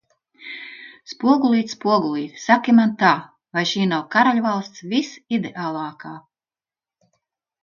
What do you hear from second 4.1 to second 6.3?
karaļvalsts visideālākā?